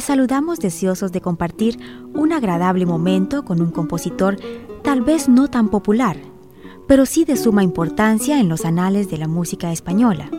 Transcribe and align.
Saludamos 0.00 0.58
deseosos 0.58 1.12
de 1.12 1.20
compartir 1.20 1.78
un 2.14 2.32
agradable 2.32 2.86
momento 2.86 3.44
con 3.44 3.60
un 3.60 3.70
compositor 3.70 4.38
tal 4.82 5.02
vez 5.02 5.28
no 5.28 5.48
tan 5.48 5.68
popular, 5.68 6.16
pero 6.88 7.06
sí 7.06 7.24
de 7.24 7.36
suma 7.36 7.62
importancia 7.62 8.40
en 8.40 8.48
los 8.48 8.64
anales 8.64 9.10
de 9.10 9.18
la 9.18 9.28
música 9.28 9.70
española. 9.72 10.30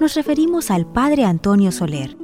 Nos 0.00 0.14
referimos 0.14 0.70
al 0.70 0.84
padre 0.84 1.24
Antonio 1.24 1.72
Soler. 1.72 2.16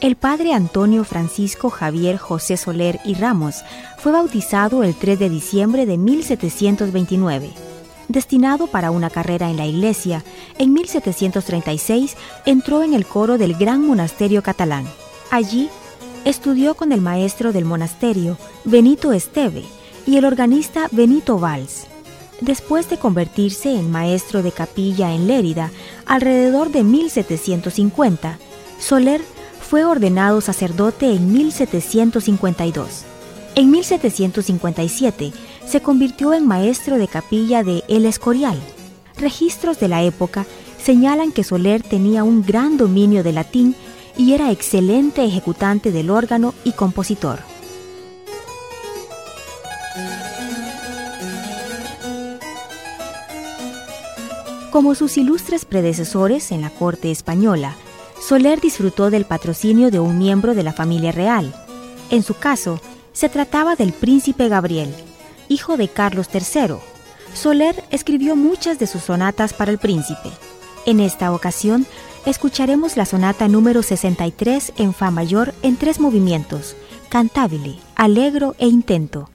El 0.00 0.16
padre 0.16 0.52
Antonio 0.52 1.04
Francisco 1.04 1.70
Javier 1.70 2.18
José 2.18 2.56
Soler 2.56 3.00
y 3.04 3.14
Ramos 3.14 3.64
fue 3.98 4.12
bautizado 4.12 4.82
el 4.82 4.94
3 4.94 5.18
de 5.18 5.28
diciembre 5.30 5.86
de 5.86 5.98
1729 5.98 7.67
destinado 8.08 8.66
para 8.66 8.90
una 8.90 9.10
carrera 9.10 9.50
en 9.50 9.56
la 9.56 9.66
iglesia, 9.66 10.24
en 10.58 10.72
1736 10.72 12.16
entró 12.46 12.82
en 12.82 12.94
el 12.94 13.06
coro 13.06 13.38
del 13.38 13.54
Gran 13.54 13.86
Monasterio 13.86 14.42
Catalán. 14.42 14.86
Allí 15.30 15.68
estudió 16.24 16.74
con 16.74 16.92
el 16.92 17.00
maestro 17.00 17.52
del 17.52 17.64
monasterio, 17.64 18.36
Benito 18.64 19.12
Esteve, 19.12 19.64
y 20.06 20.16
el 20.16 20.24
organista 20.24 20.88
Benito 20.90 21.38
Valls. 21.38 21.86
Después 22.40 22.88
de 22.88 22.98
convertirse 22.98 23.72
en 23.72 23.90
maestro 23.90 24.42
de 24.42 24.52
capilla 24.52 25.12
en 25.12 25.26
Lérida, 25.26 25.70
alrededor 26.06 26.70
de 26.70 26.84
1750, 26.84 28.38
Soler 28.78 29.20
fue 29.60 29.84
ordenado 29.84 30.40
sacerdote 30.40 31.12
en 31.12 31.32
1752. 31.32 33.04
En 33.54 33.70
1757 33.70 35.32
se 35.66 35.80
convirtió 35.80 36.32
en 36.34 36.46
maestro 36.46 36.98
de 36.98 37.08
capilla 37.08 37.62
de 37.62 37.82
El 37.88 38.06
Escorial. 38.06 38.58
Registros 39.16 39.80
de 39.80 39.88
la 39.88 40.02
época 40.02 40.46
señalan 40.82 41.32
que 41.32 41.44
Soler 41.44 41.82
tenía 41.82 42.24
un 42.24 42.42
gran 42.42 42.76
dominio 42.76 43.22
de 43.22 43.32
latín 43.32 43.74
y 44.16 44.32
era 44.32 44.50
excelente 44.50 45.24
ejecutante 45.24 45.92
del 45.92 46.10
órgano 46.10 46.54
y 46.64 46.72
compositor. 46.72 47.40
Como 54.70 54.94
sus 54.94 55.16
ilustres 55.16 55.64
predecesores 55.64 56.52
en 56.52 56.60
la 56.60 56.70
corte 56.70 57.10
española, 57.10 57.74
Soler 58.20 58.60
disfrutó 58.60 59.10
del 59.10 59.24
patrocinio 59.24 59.90
de 59.90 59.98
un 59.98 60.18
miembro 60.18 60.54
de 60.54 60.62
la 60.62 60.72
familia 60.72 61.10
real. 61.10 61.54
En 62.10 62.22
su 62.22 62.34
caso, 62.34 62.80
se 63.18 63.28
trataba 63.28 63.74
del 63.74 63.92
príncipe 63.92 64.48
Gabriel, 64.48 64.94
hijo 65.48 65.76
de 65.76 65.88
Carlos 65.88 66.28
III. 66.32 66.76
Soler 67.34 67.82
escribió 67.90 68.36
muchas 68.36 68.78
de 68.78 68.86
sus 68.86 69.02
sonatas 69.02 69.52
para 69.52 69.72
el 69.72 69.78
príncipe. 69.78 70.30
En 70.86 71.00
esta 71.00 71.32
ocasión, 71.32 71.84
escucharemos 72.26 72.96
la 72.96 73.06
sonata 73.06 73.48
número 73.48 73.82
63 73.82 74.74
en 74.76 74.94
Fa 74.94 75.10
mayor 75.10 75.52
en 75.62 75.76
tres 75.76 75.98
movimientos, 75.98 76.76
cantabile, 77.08 77.80
alegro 77.96 78.54
e 78.60 78.68
intento. 78.68 79.28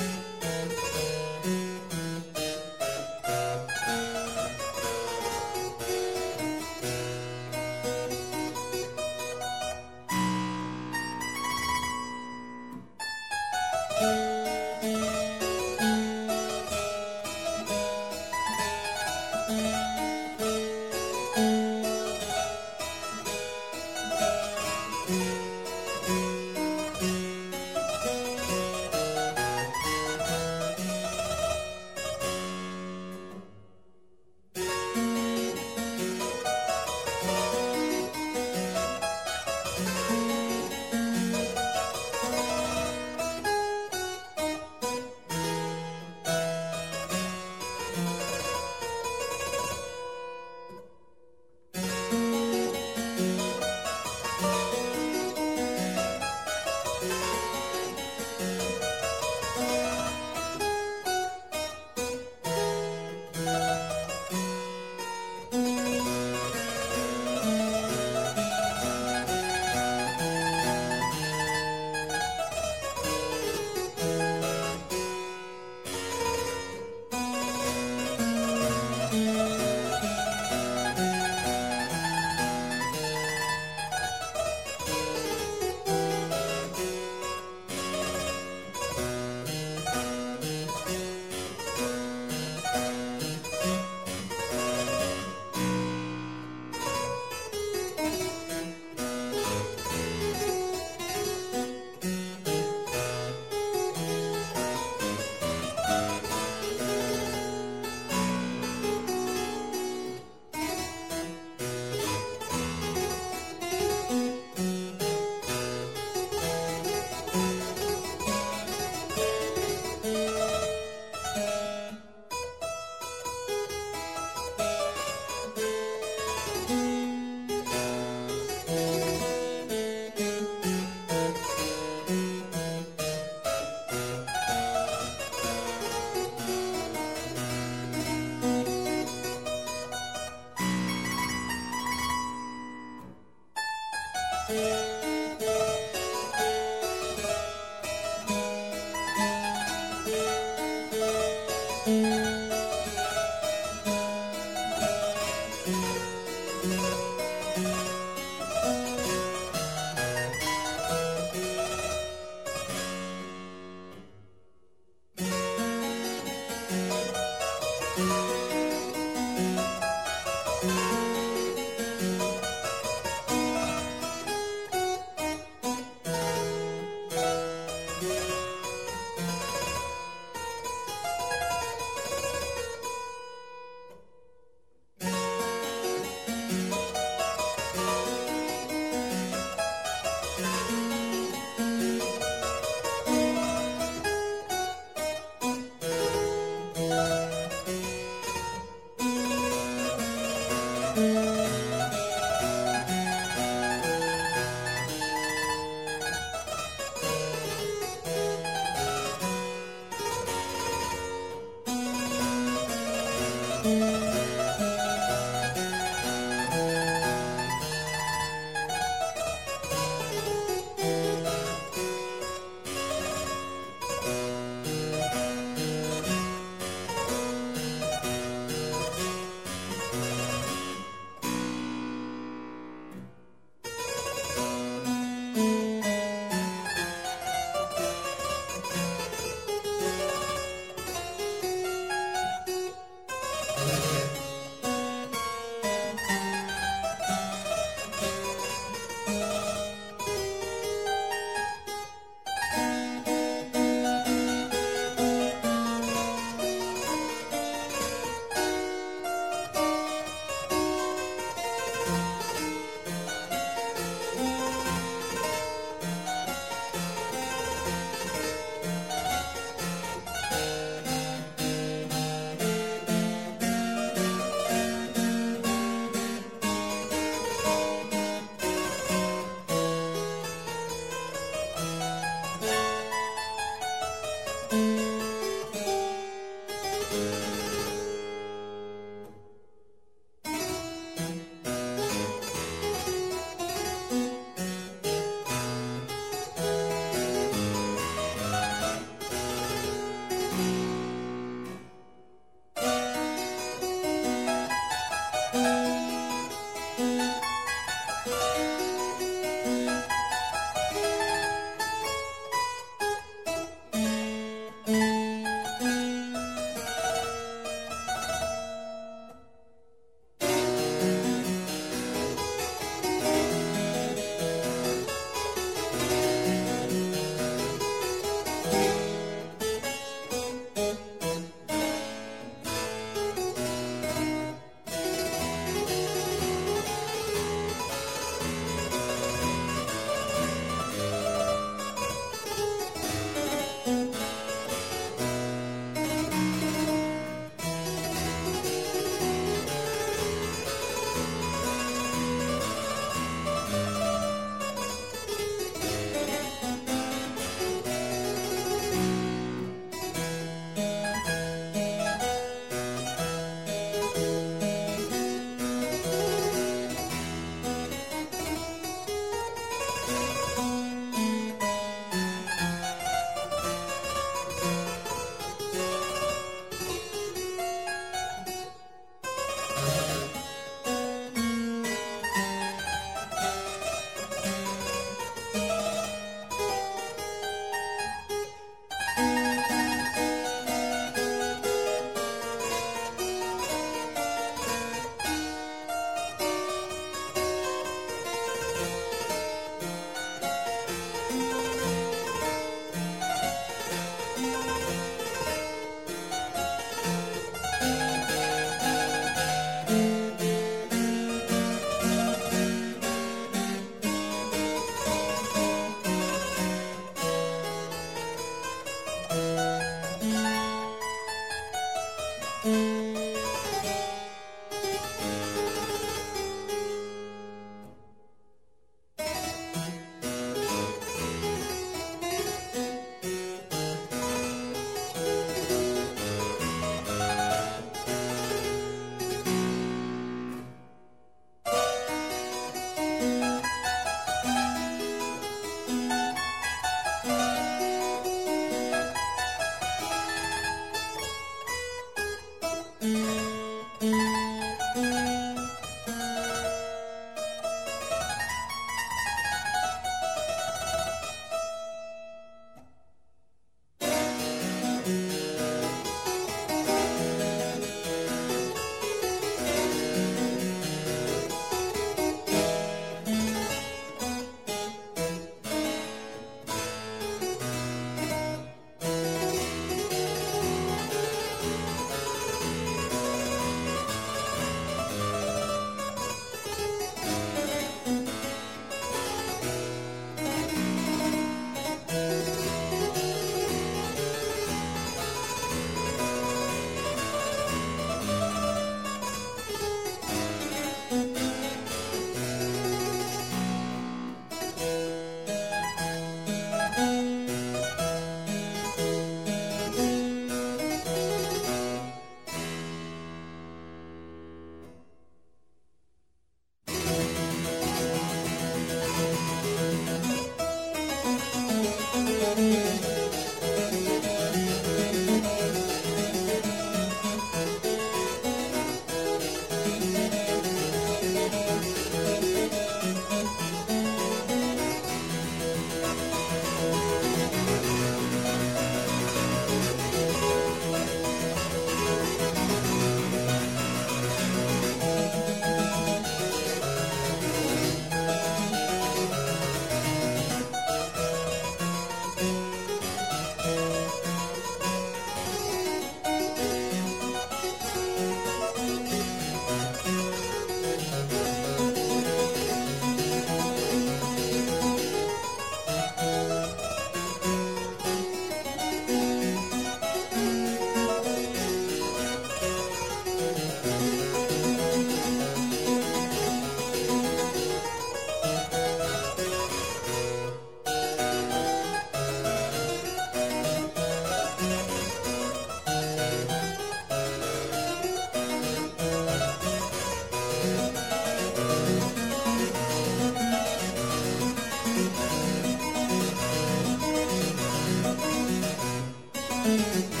Música 599.43 600.00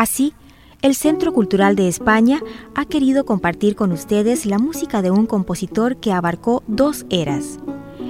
Así, 0.00 0.32
el 0.80 0.94
Centro 0.94 1.34
Cultural 1.34 1.76
de 1.76 1.86
España 1.86 2.40
ha 2.74 2.86
querido 2.86 3.26
compartir 3.26 3.76
con 3.76 3.92
ustedes 3.92 4.46
la 4.46 4.58
música 4.58 5.02
de 5.02 5.10
un 5.10 5.26
compositor 5.26 5.98
que 5.98 6.10
abarcó 6.10 6.62
dos 6.66 7.04
eras, 7.10 7.58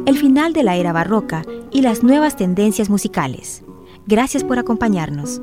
el 0.07 0.17
final 0.17 0.53
de 0.53 0.63
la 0.63 0.77
era 0.77 0.93
barroca 0.93 1.43
y 1.73 1.83
las 1.83 2.05
nuevas 2.05 2.37
tendencias 2.37 2.91
musicales. 2.91 3.65
Gracias 4.07 4.45
por 4.45 4.61
acompañarnos. 4.61 5.43